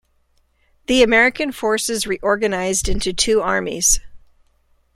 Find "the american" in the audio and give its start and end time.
0.87-1.51